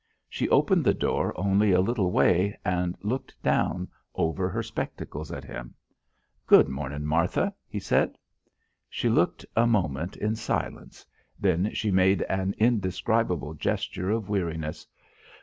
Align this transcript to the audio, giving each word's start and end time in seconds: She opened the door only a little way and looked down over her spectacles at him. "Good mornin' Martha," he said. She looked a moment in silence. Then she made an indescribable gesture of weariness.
She 0.27 0.49
opened 0.49 0.83
the 0.83 0.95
door 0.95 1.31
only 1.39 1.71
a 1.71 1.79
little 1.79 2.11
way 2.11 2.57
and 2.65 2.97
looked 3.03 3.39
down 3.43 3.87
over 4.15 4.49
her 4.49 4.63
spectacles 4.63 5.31
at 5.31 5.43
him. 5.43 5.75
"Good 6.47 6.67
mornin' 6.67 7.05
Martha," 7.05 7.53
he 7.67 7.79
said. 7.79 8.17
She 8.89 9.09
looked 9.09 9.45
a 9.55 9.67
moment 9.67 10.17
in 10.17 10.35
silence. 10.35 11.05
Then 11.39 11.71
she 11.75 11.91
made 11.91 12.23
an 12.23 12.55
indescribable 12.57 13.53
gesture 13.53 14.09
of 14.09 14.27
weariness. 14.27 14.87